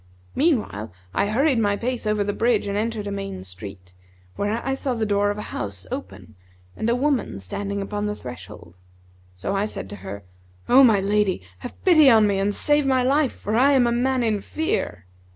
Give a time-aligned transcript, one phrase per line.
[0.33, 3.93] Meanwhile, I hurried my pace over the bridge and entered a main street,
[4.35, 6.33] where I saw the door of a house open
[6.75, 8.73] and a woman standing upon the threshold.
[9.35, 10.23] So I said to her,
[10.67, 13.91] 'O my lady, have pity on me and save my life; for I am a
[13.91, 15.05] man in fear.'